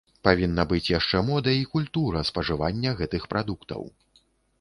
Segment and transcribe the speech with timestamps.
[0.27, 3.87] Павінна быць яшчэ мода і культура спажывання гэтых прадуктаў.